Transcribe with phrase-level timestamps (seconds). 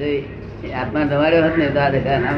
[0.00, 2.34] આત્મા દવાડ્યો હોત ને તો આ દેખા ના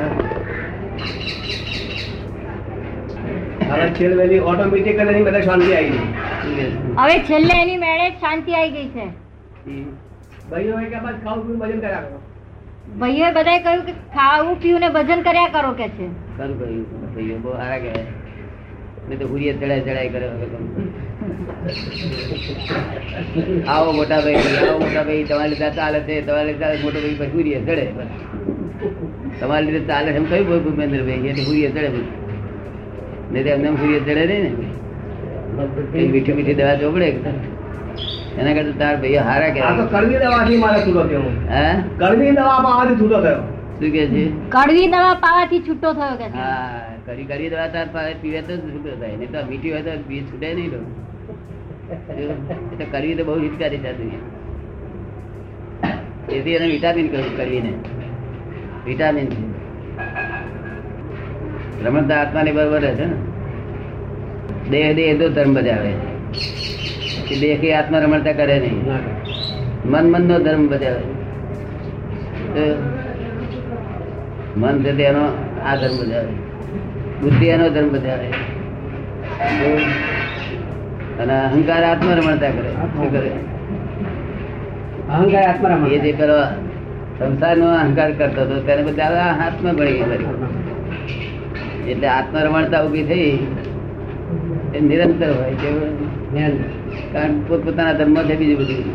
[3.71, 6.07] હવે છેલ્લે ઓટોમેટિક એની બધા શાંતિ આવી ગઈ.
[6.57, 6.65] છે?
[7.01, 9.07] હવે છેલ્લે એની મેળે શાંતિ આવી ગઈ છે.
[10.51, 12.19] ભાઈઓ કે બસ ખાવું પીવું ભજન કર્યા કરો.
[13.03, 16.09] ભાઈઓએ બધાએ કહ્યું કે ખાવું પીવું ને ભજન કર્યા કરો કે છે.
[16.39, 18.07] ખરું કહ્યું ભાઈઓ બહુ સારા કહેવાય.
[19.09, 20.63] મેં તો હુરીએ ચડાય ચડાય કરે વગર.
[23.75, 27.39] આવો મોટા ભાઈ આવો મોટા ભાઈ તમારી લીધે ચાલે છે તમારી લીધે મોટો ભાઈ પછી
[27.43, 27.85] ઉરીએ ચડે
[29.41, 32.07] તમારી લીધે ચાલે એમ કયું ભાઈ ભૂપેન્દ્રભાઈ એટલે ઉરીએ ચડે બધું.
[33.33, 34.51] નહીં તો એમને એમ હુરીએ ચડે નહીં ને.
[36.13, 37.09] મીઠી મીઠી દવા ચોપડે.
[38.39, 39.61] એના કરતા તાર ભાઈ હારા કે
[39.95, 41.25] કડવી દવાથી મારે છૂટો થયો.
[41.55, 41.65] હે?
[42.03, 43.41] કડવી દવા પાવાથી છૂટો થયો.
[43.81, 44.23] શું કે છે?
[44.55, 46.90] કડવી દવા પાવાથી છૂટો થયો કે હા.
[47.11, 49.17] કરી કરી દવા તાર પાસે પીવે તો છૂટો થાય.
[49.21, 50.81] નહીં તો મીઠી હોય તો પી છૂટે નહીં તો.
[52.93, 54.29] કરવી તો બહુ હિતકારી છે દુનિયા
[56.29, 57.73] તેથી એને વિટામિન કહ્યું કરવીને
[58.87, 59.41] વિટામિન છે.
[61.85, 63.17] રમણતા આત્માની બરોબર છે ને.
[64.73, 65.93] દેહ દેહ તો ધર્મ બજાવે
[67.29, 68.79] કે દેહ કે આત્મા રમણતા કરે નહીં.
[69.93, 71.05] મન મન નો ધર્મ બજાવે
[74.61, 75.25] મન છે તેનો
[75.65, 76.33] આ ધર્મ બજાવે
[77.23, 78.29] બુદ્ધિ એનો ધર્મ બજાવે
[81.21, 82.71] અને અહંકાર આત્મરમણતા કરે.
[82.93, 83.33] શું કરે?
[85.09, 86.39] અહંકાર આત્મરમણ એ જે પેલો
[87.19, 91.91] સંસારનો અહંકાર કરતો હતો તેને બધા આત્મ ભણી ફરી.
[91.91, 93.29] એટલે આત્મરમણતા ઊભી થઈ
[94.75, 95.93] એ નિરંતર હોય કેવું
[97.13, 98.89] કારણ પોતપોતાના ધર્મ છે બીજું બધું.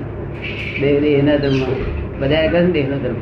[0.81, 1.59] દેવરી એના ધર્મ
[2.19, 3.19] બધા કરે ને દેહનો ધર્મ.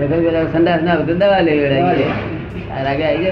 [0.00, 1.80] વગર સંડાસ ના હોય દવા લેવી પડે.
[1.80, 2.35] આ
[2.82, 3.30] રાગે આવી આ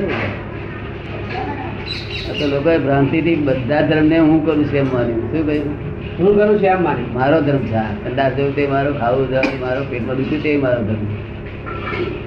[2.40, 5.32] તો લોકોએ ભ્રાંતિથી બધા ધર્મને હું કરું છું એમ માન્યું.
[5.32, 5.74] શું કહ્યું?
[6.18, 7.14] હું કરું છું એમ માન્યું.
[7.14, 7.72] મારો ધર્મ છે.
[7.72, 11.06] ઠંડા જવું તે મારો ખાવું જવું મારો પેટમાં દુખ્યું તે મારો ધર્મ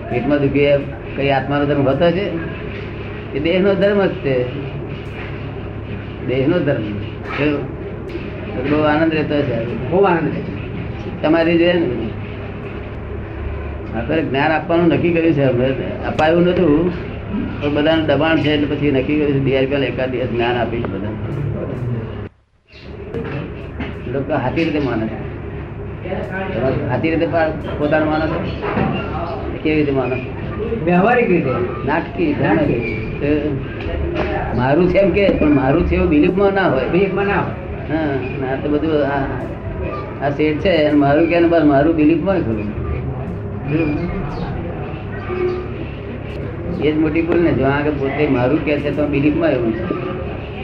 [0.10, 0.66] પેટમાં દુખી
[1.16, 2.32] કઈ આત્માનો ધર્મ હોતો છે?
[3.34, 4.46] એ દેહનો ધર્મ જ છે.
[6.28, 6.84] દેહનો ધર્મ?
[8.70, 9.90] બહુ આનંદ રહેતો છે.
[9.90, 10.58] બહુ આનંદ છે.
[11.22, 11.92] તમારી જે
[13.98, 15.68] આપણે જ્ઞાન આપવાનું નક્કી કર્યું છે અમે.
[16.10, 16.92] અપાયું નતું
[17.60, 20.88] પણ બધાને દબાણ છે એટલે પછી નક્કી કર્યું છે બે રૂપિયા એકાદ દિવસ જ્ઞાન આપીશ
[20.92, 21.14] બધા
[24.14, 25.18] લોકો હાથી રીતે માને છે.
[26.90, 27.28] હાથી રીતે
[27.80, 28.40] પોતાનું માનો છો?
[29.62, 30.16] કેવી રીતે માનો?
[30.86, 31.52] વ્યવહારિક રીતે.
[31.88, 32.30] નાટકી
[34.58, 36.88] મારું છે એમ કે પણ મારું છે એવું બિલીફમાં ના હોય.
[36.94, 37.56] બીકમાં ના હોય.
[38.42, 38.94] હા તો બધું
[40.24, 42.70] આ શેઠ છે મારું કે બસ મારું બિલીફમાં ખરું.
[43.68, 43.72] એ
[46.92, 49.84] જ મોટી ભૂલ ને જો આગળ પોતે મારું કે છે તો બિલીફમાં એવું છે.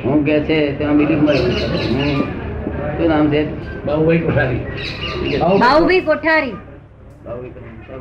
[0.03, 1.65] હું કે છે તો બિલીફમાં એવું છે.
[1.93, 2.23] હું
[2.97, 3.41] શું નામ છે?
[3.85, 4.61] બાહુભાઈ કોઠારી.
[5.59, 6.53] બાહુભાઈ કોઠારી.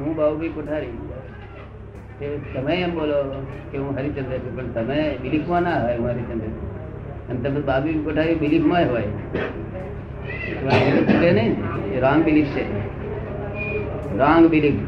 [0.01, 0.95] હું બાહુભાઈ કોઠારી.
[2.21, 3.19] કે તમે એમ બોલો
[3.73, 6.47] કે હું હરિચંદ્ર છું પણ તમે બિલીફમાં ના હોય હું હરિચંદ્ર.
[6.47, 7.29] છું.
[7.29, 9.09] અને તમે બાબી કોઠારી બિલીફમાં હોય.
[12.01, 12.65] રામ બિલીફ છે.
[14.19, 14.81] રોંગ બિલીફ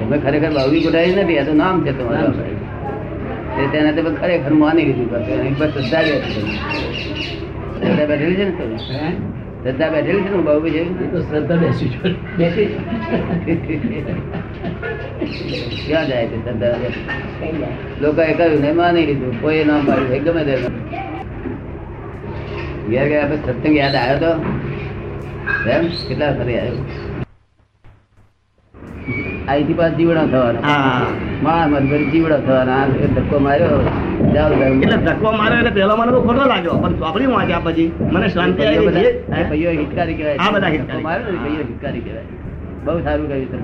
[0.00, 2.34] તમે ખરેખર બાવરી કોઠારી નથી આ તો નામ છે તમારું
[3.54, 6.56] તે તેને તમે ખરેખર માની લીધું પાછું એની પર શ્રદ્ધા બી હતી તમને.
[7.78, 9.10] શ્રદ્ધા બેઠેલી છે ને તમે હે?
[9.62, 12.08] શ્રદ્ધા બેઠેલી છે ને બાબુ છે એ તો શ્રદ્ધા બેસી છે.
[12.38, 12.78] બેસી છે.
[15.86, 16.76] ક્યાં જાય છે શ્રદ્ધા
[18.00, 20.54] લોકોએ કહ્યું ને માની લીધું કોઈ ના પાડ્યું એ ગમે તે
[22.90, 24.30] ઘેર ગયા પછી સત્સંગ યાદ આવ્યો તો
[25.70, 25.88] એમ?
[26.08, 26.74] કેટલા ફરી આવ્યો
[29.48, 30.60] અહીંથી પાછ જીવડો થવાનો.
[30.60, 31.06] હા.
[31.42, 33.06] માણસ મત જીવડો થવાનો.
[33.14, 33.78] ધક્કો માર્યો.
[34.82, 36.72] એટલે ધક્કો માર્યો એટલે પહેલો મને ખોટો લાગ્યો.
[36.72, 38.86] પણ ચોપડી વાંચ્યા પછી મને શાંતિ આવી ગઈ.
[38.86, 39.48] બધા- હે?
[39.48, 40.36] ભાઈઓ હિતકારી કહેવાય.
[40.36, 42.24] હા, બધા ધક્કો માર્યો ને ભાઈઓ હિતકારી કહેવાય.
[42.84, 43.60] બહુ સારું કહ્યું તમે.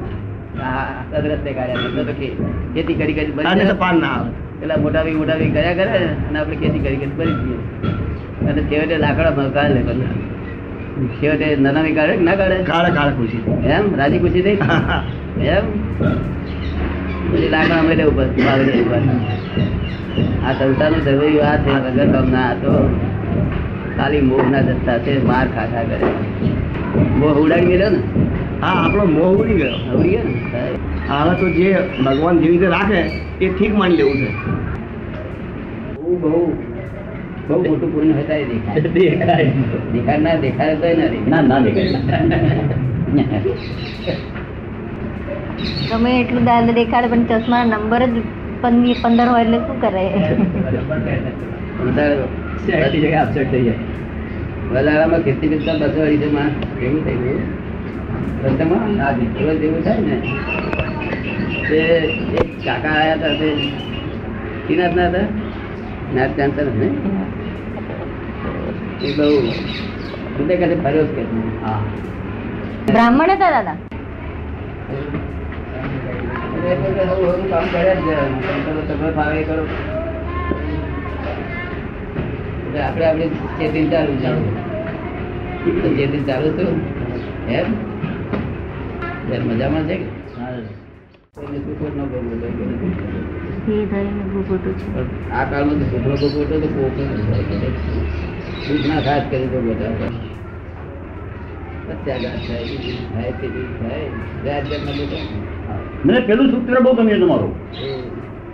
[0.62, 2.12] હા કાઢ્યા તો
[2.74, 4.30] ખેતી કરી કરી બળી તો પાન ના આવે.
[4.60, 7.56] પેલા મોટા ભાઈ મોટા ભાઈ કર્યા કરે અને આપણે ખેતી કરી કરી બળી જઈએ
[8.50, 10.04] અને છેવટે લાકડા કાઢે બધા
[10.94, 12.56] છેવટે નાના કાઢે ના કાઢે?
[12.62, 13.94] કાળે કાળે ખુશી એમ?
[13.94, 14.58] રાજી ખુશી થઈ?
[15.54, 15.64] એમ?
[17.32, 18.26] પછી લાકડા વાવે છે ઉપર.
[20.46, 22.72] આ સંસારનું જરૂરી આ છે વગર કામના આ તો
[23.96, 25.98] ખાલી મોહના જથ્થા છે માર ખા ખા કરે.
[27.18, 27.98] મોહ ઉડાડી મેલ્યો ને?
[28.60, 29.78] હા આપણો મોહ ઉડી ગયો.
[29.98, 30.34] ઉડી ગયો ને?
[31.08, 31.68] હવે તો જે
[32.04, 33.00] ભગવાન જેવી રીતે રાખે
[33.40, 34.30] એ ઠીક માની લેવું છે.
[35.94, 36.73] બહુ બહુ.
[37.48, 39.46] બહુ મોટું પુણ્ય હોય ત્યારે દેખાય દેખાય.
[39.92, 40.20] દેખાય.
[40.20, 41.30] ના દેખાય તો ના દેખાય.
[41.30, 41.98] ના ના દેખાય.
[45.88, 48.16] તમે એટલું દાદ દેખાડે પણ ચશ્મા નંબર જ
[49.02, 50.04] પંદર હોય એટલે શું કરે?
[54.70, 57.42] વધારામાં ખેતી કરતા બસો અઢીસો માણસ એવું થઈ ગયું.
[58.44, 58.92] રસ્તામાં
[59.38, 60.16] રોજ એવું થાય ને
[61.68, 61.80] તે
[62.40, 63.48] એક કાકા આયા હતા તે
[64.60, 65.26] શ્રીનાથ ના હતા.
[66.14, 67.24] નાથ જાણતા નથી ને?
[69.04, 69.52] એ બહુ
[70.38, 71.22] બધે કાંઠે ફર્યો કે?
[71.62, 71.82] હા.
[72.86, 73.74] બ્રાહ્મણ હતા દાદા?
[77.50, 77.96] કામ કર્યા જ
[78.88, 79.64] તમે ફાવે કરો.
[82.82, 83.04] આપણે
[83.90, 84.30] ચાલુ છે.
[86.26, 86.48] ચાલુ
[87.48, 87.66] એમ?
[89.48, 89.96] મજામાં કે?
[95.32, 96.98] આ કાળમાં તો ભોગવટો તો કોક
[98.56, 100.06] જ હોય કે દુઃખ ના ખાસ કરી તો દુઃખો.
[106.04, 107.52] મને પેલું સૂત્ર બહુ ગમ્યું તમારું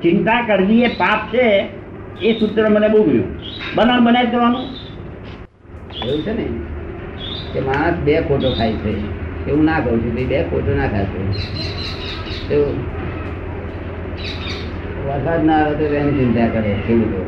[0.03, 1.47] ચિંતા કરવી એ પાપ છે
[2.21, 3.31] એ સૂત્ર મને બહુ ગમ્યું.
[3.75, 4.67] બનાવ બનાવી દેવાનું
[6.03, 6.47] એવું છે ને?
[7.53, 8.93] કે માણસ બે ખોટો ખાય છે.
[9.47, 11.21] એવું ના કહું છું બે ખોટો ના ખાશે
[12.51, 12.79] એવું.
[15.05, 17.21] વરસાદ ના આવે તો એની ચિંતા કરે ખેડૂતો.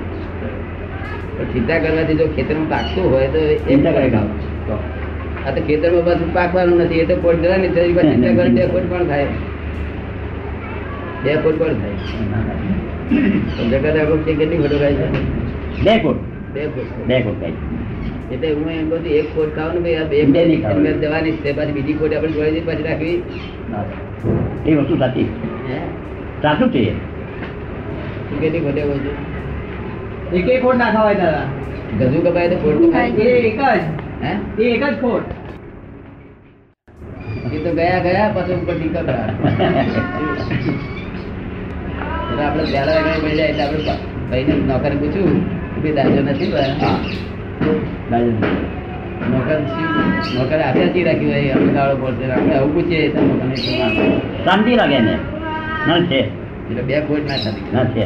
[1.52, 4.08] ચિંતા કરવાથી જો ખેતરમાં પાકતું હોય તો એ ચિંતા કરે
[5.46, 8.87] આ તો ખેતરમાં બધું પાકવાનું નથી એ તો કોટ જવાની ને ચિંતા કરે બે ખોટ
[8.90, 9.26] પણ થાય.
[11.25, 11.96] બે કોટ પણ થાય.
[13.70, 13.87] જગત
[14.26, 15.06] છે કેટલી ખોટો ખાય છે?
[15.84, 16.19] બે કોટ
[16.55, 17.55] બે કોટ બે કોટ કઈ
[18.32, 21.73] એટલે હું એમ કહું એક કોટ ખાવ ને ભાઈ બે નહીં કોટ જવાની છે પાછી
[21.81, 23.19] બીજી કોટ આપણે જોઈ પછી રાખવી.
[24.67, 25.29] એ વસ્તુ સાચી.
[26.43, 26.82] સાચું છે
[28.40, 29.31] કેટલી ખોટે છું?
[30.32, 31.46] એક એક ખોટ ના ખવાય દાદા
[32.11, 32.79] ગજુ કપાય તો ખોટ
[33.19, 33.61] એ એક જ.
[34.23, 34.32] હે?
[34.58, 35.26] એ એક જ ખોટ
[37.52, 39.19] એ તો ગયા ગયા પછી ઉપર નીકળતા
[42.38, 43.94] આપણે પહેલા વાગે મળી જાય એટલે આપણે
[44.31, 45.38] ભાઈને નોકરે પૂછ્યું
[45.75, 46.49] કે ભાઈ નથી?
[49.31, 49.58] નોકર
[50.34, 53.56] નોકરે આપ્યા ચી રાખ્યું હોય આપણે ગાળો પડશે આપણે આવું પૂછીએ તો નોકરને
[54.44, 55.14] શાંતિ લાગે ને
[55.87, 56.20] ના છે.
[56.69, 57.64] એટલે બે ખોટ ના થતી.
[57.73, 58.05] ના છે.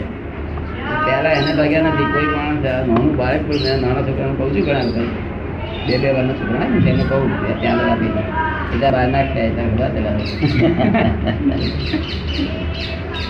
[1.26, 5.10] પહેલા એને લાગ્યા નથી કોઈ માણસ નાનું બાળક પણ નાના છોકરાને કહું છું ઘણા વખત
[5.86, 7.30] બે બે વારના છોકરા ને તેને કહું
[7.60, 8.08] ત્યાં લગા દે.
[8.68, 10.24] સીધા બહાર નાખતા ત્યાં બધા ચલાવે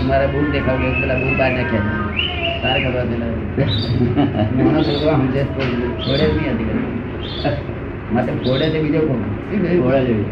[0.00, 1.94] અમારા બૂટ દેખાવ કે પેલા બૂટ બહાર નાખ્યા.
[2.62, 3.32] તારે ખબર પેલા
[4.56, 5.92] નાનો છોકરો સમજે જ નહીં.
[6.02, 6.70] છોડે જ નહીં હતી
[8.12, 9.22] માટે ફોડે છે બીજો કોણ?
[9.80, 10.30] ઘોડા જેવી.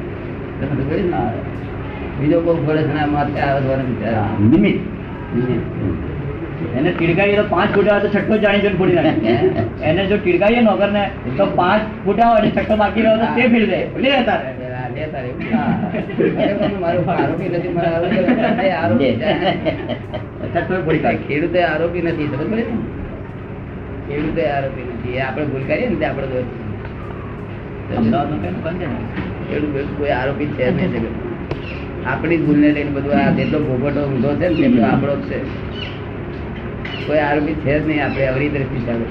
[0.61, 0.79] કહ્યું
[2.19, 3.87] બીજો કોઈ ફોડે છે ને આ આવે છે વાળા
[4.45, 4.81] નિમિત્ત
[6.77, 9.33] એને ટીડકાવીએ તો પાંચ ફૂટા તો છઠ્ઠો જાણી જોઈને ફોડી નાખે.
[9.89, 11.05] એને જો ટીડકાવીએ નોકર ને
[11.39, 14.49] તો પાંચ ફૂટા હોય છઠ્ઠો બાકી રહ્યો તો તે ફીડ દે લે તારે.
[21.27, 22.65] ખેડૂતે આરોપી નથી સમજ પડે
[24.09, 25.19] ખેડૂતે આરોપી નથી.
[25.21, 26.51] આપણે ભૂલ કરીએ ને આપણે દોષ
[29.47, 31.07] ખેડૂત કોઈ આરોપી છે નહીં
[32.07, 35.39] આપણી ભૂલને લઈને બધું આ જેટલો ભોગવટો ઊંધો છે ને તેટલો આપણો છે.
[37.07, 39.05] કોઈ આરોપી છે જ નહીં આપણે અવરી દ્રષ્ટિ ચાલે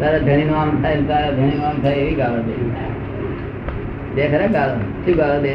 [0.00, 2.54] તારા ધણી નું આમ થાય તારા ધણી નું આમ થાય એવી ગાળો દે.
[4.16, 4.76] દે ખરા ગાળો?
[5.04, 5.54] શું ગાળો દે?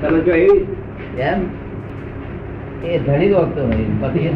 [0.00, 0.66] તમે જો એવી?
[1.18, 1.40] એમ?
[2.84, 4.26] એ ધણી દોડતો હોય પછી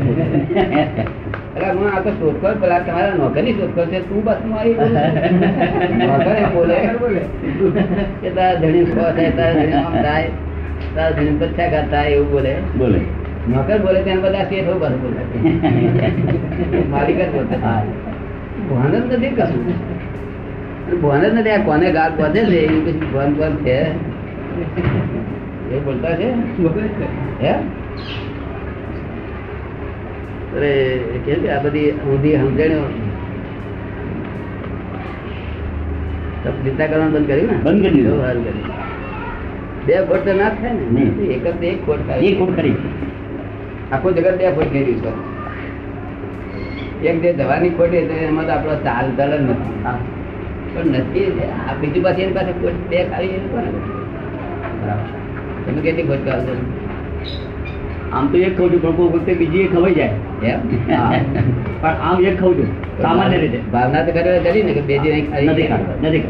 [1.54, 4.74] એટલે હું આ તો શોધખોળ પેલા તમારા નોકરી શોધખોળ છે તું બસ મારી
[5.98, 6.78] નોકર એમ બોલે.
[8.22, 10.28] કે તારા ધણી ખો થાય તારા ધણી આમ થાય
[10.94, 12.54] તારા ધણી પછાઘાત થાય એવું બોલે.
[12.78, 13.00] બોલે.
[13.48, 15.20] નોકર બોલે ત્યાં બધા શેઠો બસ બોલે.
[16.90, 17.58] માલિક જ બોલતા.
[17.62, 17.82] હા.
[18.70, 19.62] ભાન જ નથી કશું.
[21.02, 23.78] ભાન જ નથી આ કોને ગાળ બધે છે એવું પછી ભાન ભાન છે?
[25.72, 26.28] એ બોલતા છે?
[26.58, 27.06] બોલે છે.
[27.40, 27.54] હે?
[30.56, 30.72] અરે
[31.24, 32.86] કેમ કે આ બધી ઊંધી સમજણ્યો
[36.64, 37.56] ચિંતા કરવાનું બંધ કર્યું ને?
[37.64, 38.18] બંધ કરી દીધું.
[38.24, 38.70] સારું કર્યું.
[39.86, 41.04] બે ફોટ તો ના થાય ને.
[41.34, 42.76] એક જ એક ફોટ એ ખાય ખોટ ખરી
[43.92, 45.12] આખું જગત બે ફોટ થઈ રહ્યું છે.
[47.10, 49.74] એક જે દવાની ખોટ છે એમાં તો આપણો ચાલ ચાલ જ નથી.
[50.74, 51.26] પણ નથી
[51.68, 53.70] આ બીજું પાછી એની પાસે ખોટ બે ખાવી એનું કોને
[55.64, 56.54] તમે કેટલી ખોટ ખાવ છો?
[58.12, 60.10] આમ તો એક ખાઉં છું પણ કોઈ વખતે બીજી એક ખવાઈ જાય.
[61.82, 62.68] પણ આમ એક ખાઉં છું
[63.02, 63.58] સામાન્ય રીતે.
[63.72, 65.12] ભાવના તો કરે કરી ને કે બે દી
[65.48, 66.24] નથી ખાતો નથી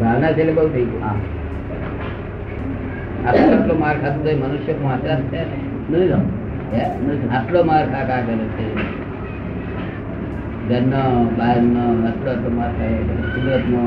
[0.00, 1.18] ભાવના છે બહુ થઈ ગયું.
[3.28, 5.40] આટલો માર ખાતો તો મનુષ્ય માત્ર છે
[5.90, 6.12] નથી
[7.36, 8.66] આટલો માર ખા કરે છે.
[10.68, 11.02] ઘરનો
[11.38, 13.82] બહારનો આટલો આટલો માર ખાય કરે કુદરતનો.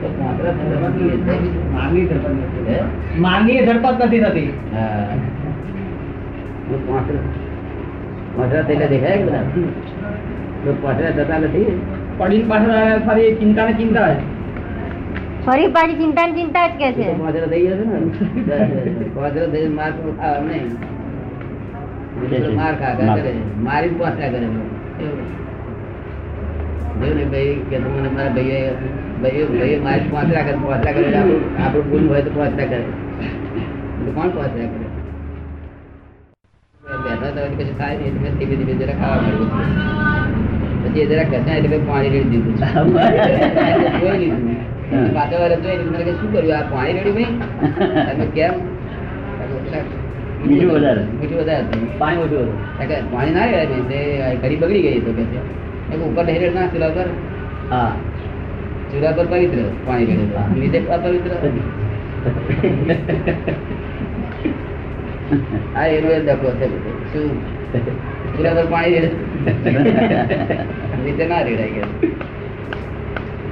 [0.00, 1.64] તો માત્ર જ છે, બાકી એ છે બીજું.
[1.74, 2.64] માનવી ધરપત નથી.
[2.68, 3.64] હે?
[3.66, 4.48] ધરપત નથી થતી.
[6.68, 7.08] હા હું પાંચ
[8.34, 9.44] પોસરા થયેલા દેખાય કે બધા
[10.64, 11.68] તો પોસરા થતા નથી
[12.18, 12.74] પડીને પાછળ
[13.06, 14.08] ફરી ચિંતા ને ચિંતા
[15.46, 19.66] ફરી પાછી ચિંતા ને ચિંતા જ કે છે પોસરા થઈ ગયો છે ને પોસરા થઈ
[19.72, 20.68] માર તો ખાવા નહીં
[22.20, 23.32] બીજો માર ખા ખા કરે
[23.64, 25.18] મારી જ પોસરા કરે એવું.
[26.94, 28.60] જોયું ને ભાઈ કે તો મને મારા ભાઈએ
[29.22, 32.80] ભાઈએ ભાઈએ મારી પોસરા કરે પોસરા કરે એટલે આપણું આપણું ભૂલ હોય તો પોસરા કરે
[32.80, 34.87] એટલે કોણ પોસરા કરે
[37.20, 39.50] બેઠા હતા એટલે થાય નહીં એટલે ધીમે ધીમે જરા ખાવા માંડ્યું
[40.82, 42.56] પછી જરા ઘસા એટલે પાણી રેડી દીધું
[44.00, 44.44] જોઈ લીધું.
[45.16, 46.56] પાછો વાર જોઈ લીધું શું કર્યું?
[46.58, 47.32] આ પાણી રેડી ભાઈ?
[48.10, 48.54] તમે કેમ?
[50.42, 51.02] મીઠું વધારે.
[51.20, 51.64] મીઠું વધારે
[52.02, 53.04] પાણી ઓછું હતું.
[53.14, 53.98] પાણી ના રેડે તે
[54.42, 55.40] ઘડી બગડી ગઈ તો કે છે.
[56.10, 57.08] ઉપર હેરેડ ના ચૂલા પર.
[57.72, 57.92] હા.
[58.92, 60.40] ચૂલા પર પવિત્ર પાણી રેડે તો.
[60.60, 61.32] નીચે અપવિત્ર
[65.78, 66.90] આ એનો એ દખો છે બધો.
[67.08, 67.28] શું
[68.28, 69.10] ચૂલા પર પાણી રેડે
[71.02, 71.82] નીચે ના રેડાય કે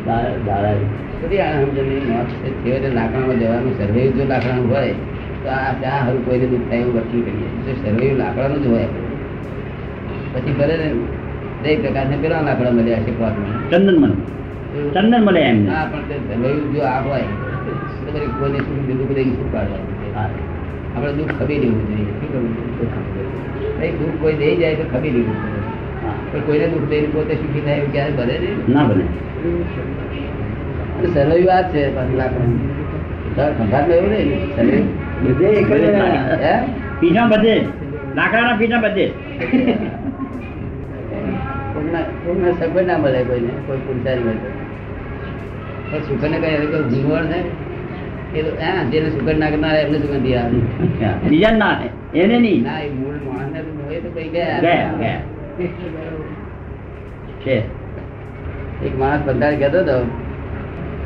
[0.07, 0.75] દાદા દાદા
[1.21, 2.49] બધી આ સમજણની નોંધ છે.
[2.61, 4.95] છેવટે લાકડામાં જવાનું સર્વે જો લાકડાનું હોય
[5.43, 8.89] તો આ ત્યાં હારું કોઈને દુઃખ થાય એવું વર્તન કરીએ જો સર્વે લાકડાનું જ હોય
[10.35, 10.89] પછી ભલે ને
[11.63, 13.55] દરેક પ્રકારને પેલા લાકડા મળ્યા છે પોતમાં.
[13.71, 14.15] ચંદન મને
[14.95, 17.27] ચંદન મળે એમ હા પણ તે સર્વે જો આ હોય
[17.65, 17.71] તો
[18.07, 20.29] પછી કોઈને સુખ દુઃખ દઈ શું કાઢવાનું હા
[20.97, 22.53] આપણે દુઃખ ખબી લેવું જોઈએ શું કરવું?
[23.81, 25.37] નહીં દુઃખ કોઈ દઈ જાય તો ખબી લેવું.
[26.31, 28.13] પણ કોઈને દુઃખ દઈને પોતે સુખી થાય એવું ક્યારે
[28.69, 29.05] ના બને.
[31.15, 31.83] સર્વે વાત છે.
[31.97, 32.61] પાછું લાકડાનું.
[33.37, 34.85] ખંભાતમાં એવું નહીં?
[35.25, 35.49] બધે
[36.45, 36.55] હે?
[37.33, 37.55] બધે.
[38.17, 39.07] લાકડાના પીછા બધે.
[41.75, 43.53] કોકના સગવડ ના મળે કોઈને.
[43.67, 44.49] કોઈ પુરુષારી હોય તો
[45.91, 46.89] પણ સુગંધને કઈ હવે કોઈ
[47.31, 47.66] થાય
[48.43, 50.59] જેને સુગંધ કરનાર એમને સુગંધી આવે.
[51.29, 51.81] બીજા ના
[52.15, 52.63] એને નહીં?
[52.63, 54.61] ના એ મૂળ માણસને તો હોય તો કઈ ગયા
[57.47, 57.77] છે.
[58.87, 60.11] એક માણસ બધા કહેતો હતો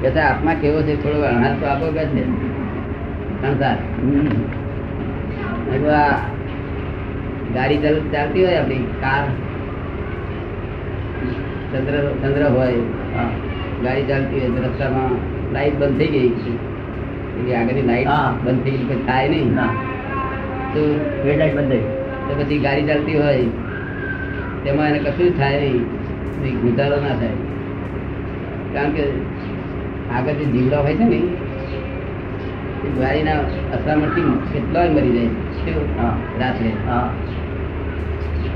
[0.03, 1.03] કે આત્મા કેવો છે?
[1.03, 2.25] થોડો અણાર તો આપો કે છે
[3.43, 3.77] સંસાર.
[7.55, 9.27] ગાડી ચાલ- ચાલતી હોય આપણી કાર.
[11.73, 12.73] ચંદ્ર ચંદ્ર હોય.
[13.85, 15.11] ગાડી ચાલતી હોય રસ્તામાં
[15.53, 16.33] લાઈટ બંધ થઈ ગઈ.
[17.53, 18.09] એની આગળની લાઈટ
[18.45, 19.55] બંધ થઈ પછી થાય નહીં.
[20.75, 20.81] તો
[21.25, 21.79] રેડ લાઈટ બંધ થઈ
[22.29, 23.43] તો પછી ગાડી ચાલતી હોય
[24.65, 26.61] તેમાં એને કશું જ થાય નહીં.
[26.61, 27.29] ગુજારો ના થાય.
[28.75, 29.05] કારણ કે
[30.17, 33.35] આગળ જે જીવડા હોય છે ને એ ગાડીના
[33.73, 35.27] અથડામણથી કેટલાય મરી જાય.
[35.99, 36.17] હા.
[36.41, 36.73] રાત્રે.
[36.87, 37.11] હા.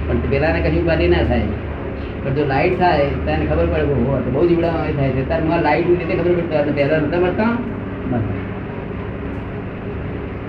[0.08, 1.42] પણ પેલાને કશું બારી ના થાય.
[2.24, 3.84] પણ જો લાઈટ થાય તો એને ખબર પડે
[4.30, 5.28] બહુ જીવડા થાય છે.
[5.28, 7.56] ત્યારે લાઈટ રીતે ખબર પડતી પહેલા નતા મળતા.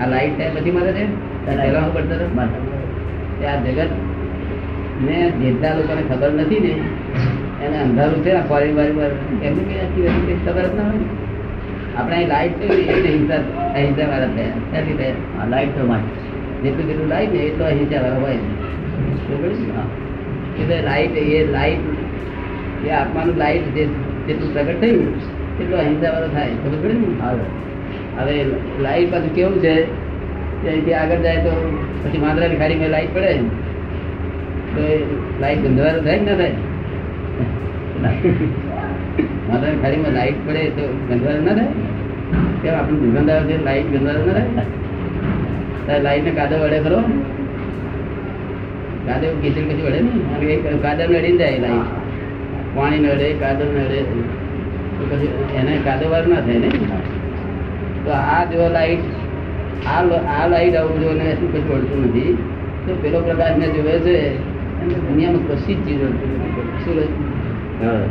[0.00, 1.04] આ લાઈટ ટાઈમ બધી મળે છે?
[1.46, 2.26] પહેલા પડતો હતો
[3.46, 3.92] આ જગત
[5.06, 6.72] ને જેટલા લોકોને ખબર નથી ને
[7.64, 11.08] એને અંધારું છે ફોરેન વાળી એમની કઈ નથી ખબર જ ના હોય
[11.96, 12.66] આપણે અહીં લાઈટ છે?
[12.92, 13.40] એટલે હિંસા
[13.74, 15.46] અહિંસા વાળા થયા ક્યાંથી થયા?
[15.50, 16.10] લાઈટ તો માટે.
[16.62, 18.38] જેટલું જેટલું લાઈટ ને એટલું અહિંસા વાળા હોય
[20.60, 21.84] એટલે લાઈટ એ લાઈટ
[22.86, 23.84] એ આત્માનું લાઈટ જે
[24.26, 25.06] જેટલું પ્રગટ થયું
[25.60, 26.52] એટલું અહિંસા વાળો થાય.
[26.62, 27.06] ખબર પડે ને?
[28.18, 28.36] હવે
[28.84, 29.74] લાઈટ પાછું કેવું છે?
[30.66, 31.52] અહીંથી આગળ જાય તો
[32.02, 33.32] પછી માંદરાની ખાડીમાં લાઈટ પડે
[34.74, 34.96] તો એ
[35.42, 36.54] લાઈટ ગંધવારો થાય કે ના થાય?
[39.48, 41.70] માંદરાની ખાડીમાં લાઈટ પડે તો ગંધવારો ના થાય?
[42.62, 44.64] કેમ આપણું દુર્ગંધ છે લાઈટ ગંધવાનું ના થાય?
[45.86, 47.00] તારે લાઈટને કાદવ વડે ખરો?
[49.08, 51.90] કાદવ કીચડ કચી વડે ને અને ને કાદવ નડીને જાય લાઈટ
[52.76, 54.00] પાણી નડે કાદવ નડે
[55.10, 55.30] પછી
[55.60, 56.70] એને કાદવ વાર ના થાય ને?
[58.06, 59.04] તો આ જો લાઈટ
[59.86, 60.02] આ
[60.34, 62.34] આ લાઈટ આવું જો એને શું કશું વળતું નથી.
[62.86, 64.14] તો પેલો પ્રકાશ ને જોવે છે
[64.82, 66.98] એને દુનિયામાં કશી જ ચીજ હોતી નથી શું
[67.80, 68.04] હા.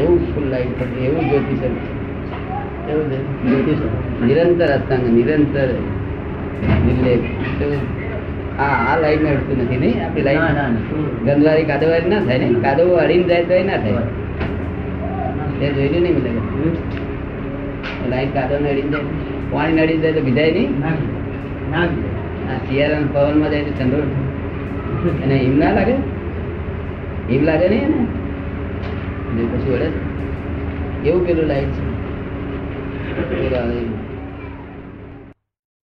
[0.00, 1.62] એવું ફૂલ લાઈટ પડે એવું જ્યોતિષ
[2.90, 3.06] એવું
[3.44, 3.80] જ્યોતિષ.
[4.26, 5.70] નિરંતર અસ્તંગ નિરંતર
[6.86, 7.22] નિર્લેપ
[7.58, 7.66] તો
[8.58, 9.98] આ આ લાઈટ ને અડતું નથી નહીં?
[10.04, 10.78] આપણી લાઈટ.
[11.26, 12.20] ગંદવારી કાદવારી ના.
[12.20, 14.02] થાય ને કાદવ અડીને જાય તો ના થાય.
[15.60, 16.30] જોઈ લે નહીં મને.
[18.10, 19.04] લાઈટ કાઢો નડી જાય
[19.50, 20.80] પાણી નડી જાય તો ભીજાય નહીં?
[20.80, 23.96] ના આ પવન પવનમાં જાય તો ઠંડો.
[25.24, 25.94] એને હિમ ના લાગે?
[27.30, 29.46] હિમ લાગે નહીં એને?
[29.46, 29.90] પછી વળે.
[31.08, 31.88] એવું પેલું લાઈટ છે.